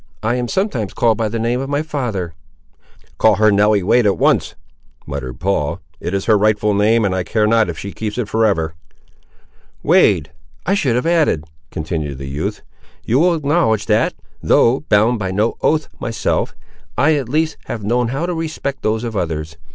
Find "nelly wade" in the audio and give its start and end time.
3.51-4.07